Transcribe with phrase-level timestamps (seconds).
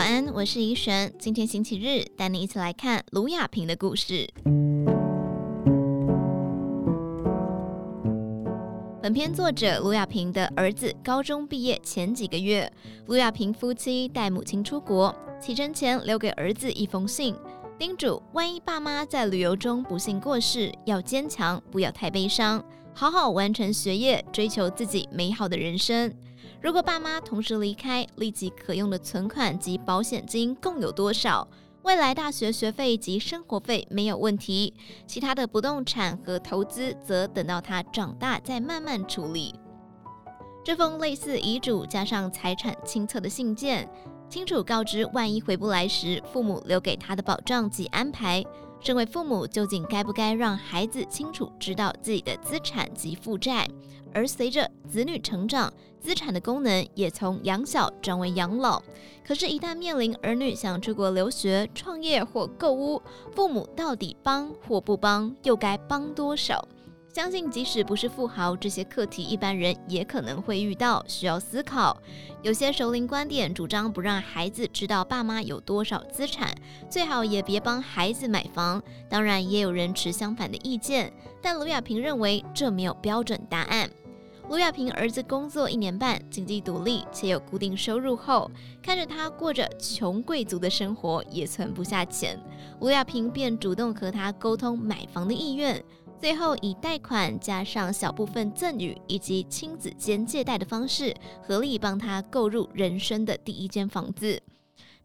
[0.00, 1.12] 晚安，我是怡璇。
[1.18, 4.26] 今天星期日，带你一起来看卢亚萍的故事。
[9.02, 12.72] 本篇作者卢亚萍的儿子高中毕业前几个月，
[13.08, 17.36] 卢亚萍夫妻带母亲出国，启程前留给儿子一封信，
[17.78, 26.10] 叮嘱万一爸妈在旅游中不幸过世，要坚强，不要太悲伤，好好完成学业，追求自己美好的人生。
[26.60, 31.46] 如果爸妈同时离开，立即可用的存款及保险金共有多少？
[31.82, 34.74] 未来大学学费及生活费没有问题，
[35.06, 39.54] 其他的不动产和投资则等到他长大再慢慢处理。
[40.62, 43.88] 这封类似遗嘱加上财产清册的信件，
[44.28, 48.44] 清楚告知万一回不来时，父母留给他的保障及安排。
[48.80, 53.68] 身为父母，究竟该不该让孩子清楚知道自己的资产及负债？
[54.12, 58.82] 而随着子女成长，资产的功能也从养小转为养老。
[59.24, 63.00] 可是，一旦面临儿女想出国留学、创业或购屋，
[63.32, 66.66] 父母到底帮或不帮，又该帮多少？
[67.12, 72.00] 相信即使不是富豪，这些课题一般人也可能会遇到，需要思考。
[72.40, 76.54] 有些熟龄观点主张不让孩子知道爸妈有多少资产，
[76.88, 78.80] 最好也别帮孩子买房。
[79.08, 83.90] 当然，也有人持相反的意见，但卢亚平认为这没有标准答案。
[84.50, 88.50] 卢亚萍儿子工作一年半，经济独立且有固定收入后，
[88.82, 92.36] 看着他过着穷贵族的生活，也存不下钱，
[92.80, 95.80] 卢亚萍便主动和他沟通买房的意愿。
[96.18, 101.14] 最后以贷款加上小部分赠与以及亲子间借贷的方式，
[101.46, 104.42] 合力帮他购入人生的第一间房子。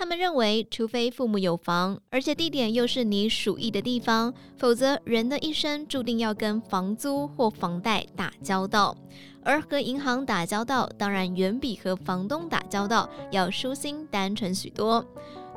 [0.00, 8.96] 他们认为，除非父母有房，而且地点又是你属意的地方，否则人的一生注定要跟房租或房贷打交道。
[9.44, 15.04] 而和银行打交道，当然远比和房东打交道要舒心单纯许多。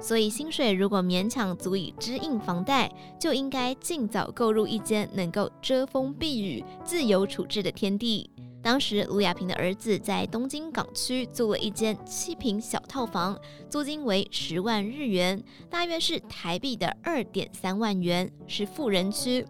[0.02, 8.30] 所以，薪水如果勉强足以支应房贷，就应该尽早购入一间能够遮风避雨、自由处置的天地。
[8.64, 13.38] 当时，卢亚萍的儿子在东京港区租了一间七坪小套房，
[13.70, 19.46] 租金为十万日元，大约是台币的二点三万元，是富人区，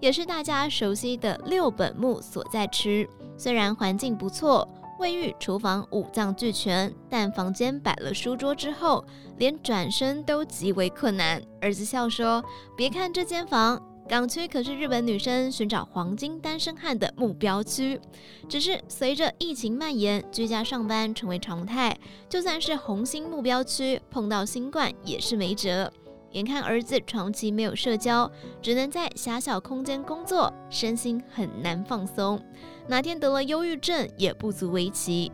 [0.00, 3.08] 也是大家熟悉的六本木所在区。
[3.38, 4.68] 虽然环境不错。
[4.98, 9.04] 卫浴、厨房五脏俱全，但房间摆了书桌之后，
[9.36, 11.40] 连转身都极为困难。
[11.60, 12.44] 儿子笑说
[12.76, 18.00] ：“别看这间房，港区可是日本女生寻找黄金单身汉的目标区。
[18.48, 21.94] 只是随着疫情蔓延，居家上班成为常态，
[22.26, 25.92] 就算是红星目标区，碰到新冠也是没辙。
[26.32, 28.30] 眼看儿子长期没有社交，
[28.62, 32.42] 只能在狭小空间工作，身心很难放松。”
[32.88, 35.30] 哪天得了忧郁症也不足为奇。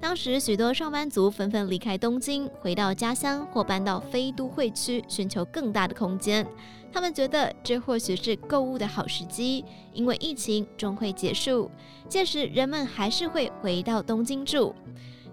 [0.00, 6.46] 当时许多上班族纷纷离开东京，回到家乡或搬到非都会区，寻求更大的空间。
[6.92, 11.70] 他们觉得这或许是购物的好时机，因为疫情终会结束，
[12.08, 14.74] 届时人们还是会回到东京住。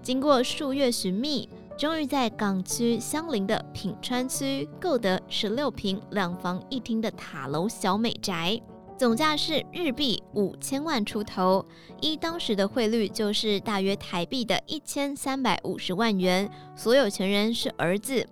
[0.01, 1.47] 经过数月寻觅，
[1.77, 8.59] 终于在港区相邻的品川区购得十六平两房一厅的塔楼小美宅。
[8.97, 11.66] 总价是日币五千万出头，
[12.00, 16.50] 依当时的汇率就是大约台币的一千三百五十万元。
[16.78, 18.25] 所有权人是儿子。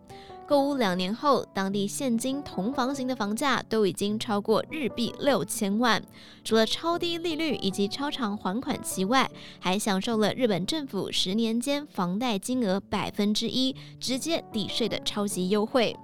[0.45, 6.01] 购屋两年后，当地现今同房型的房价都已经超过日币六千万。
[6.45, 15.95] 除了超低利率以及超长还款期外，还享受了日本政府十年间房贷金额百分之一直接抵税的超级优惠。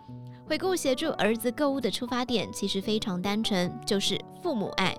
[0.50, 4.98] 回顾协助儿子购物的出发点，其实非常单纯，就是父母爱，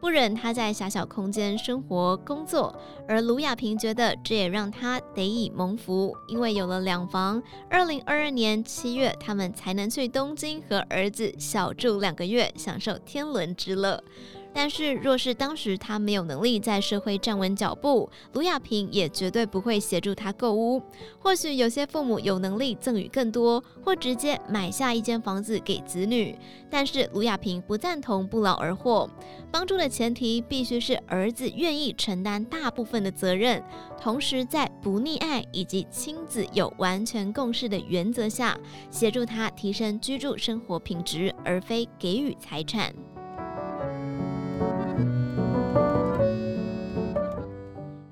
[0.00, 2.76] 不忍他在狭小空间生活工作，
[3.06, 7.40] 而卢亚萍觉得这也让他得以蒙福，因为有了两房。
[7.70, 14.02] 二零二二年七月，他们才能去东京和儿子小住两个月，享受天伦之乐。
[14.52, 20.82] 但是，若是当时他没有能力在社会站稳脚步，卢亚萍也绝对不会协助他购屋。
[21.18, 26.36] 或许有些父母有能力赠予更多，或直接买下一间房子给子女。
[26.68, 29.08] 但是卢亚萍不赞同不劳而获，
[29.52, 33.62] 帮助的前提必须是儿子愿意承担大部分的责任，
[34.00, 38.58] 同时在不溺爱以及亲子有完全共识的原则下，
[38.90, 42.92] 协助他提升居住生活品质，而非给予财产。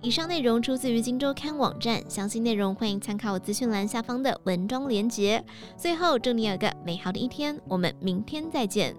[0.06, 5.44] 以上内容出自于《荆州刊》网站，详细内容欢迎参考资讯栏下方的文章连接。
[5.76, 8.94] 最后，祝你有个美好的一天，我们明天再见。